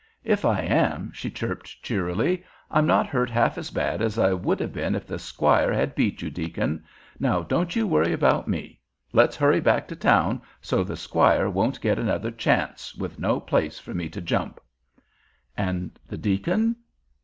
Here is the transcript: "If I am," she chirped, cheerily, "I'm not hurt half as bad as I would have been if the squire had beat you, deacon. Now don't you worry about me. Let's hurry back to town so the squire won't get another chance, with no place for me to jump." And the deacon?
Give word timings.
"If 0.23 0.45
I 0.45 0.61
am," 0.61 1.11
she 1.13 1.29
chirped, 1.29 1.83
cheerily, 1.83 2.43
"I'm 2.71 2.87
not 2.87 3.05
hurt 3.05 3.29
half 3.29 3.55
as 3.59 3.69
bad 3.69 4.01
as 4.01 4.17
I 4.17 4.33
would 4.33 4.59
have 4.59 4.73
been 4.73 4.95
if 4.95 5.05
the 5.05 5.19
squire 5.19 5.71
had 5.71 5.93
beat 5.93 6.23
you, 6.23 6.31
deacon. 6.31 6.83
Now 7.19 7.43
don't 7.43 7.75
you 7.75 7.85
worry 7.85 8.11
about 8.11 8.47
me. 8.47 8.79
Let's 9.13 9.35
hurry 9.37 9.59
back 9.59 9.87
to 9.89 9.95
town 9.95 10.41
so 10.59 10.83
the 10.83 10.97
squire 10.97 11.51
won't 11.51 11.79
get 11.81 11.99
another 11.99 12.31
chance, 12.31 12.95
with 12.95 13.19
no 13.19 13.39
place 13.39 13.77
for 13.77 13.93
me 13.93 14.09
to 14.09 14.21
jump." 14.21 14.59
And 15.55 15.91
the 16.07 16.17
deacon? 16.17 16.77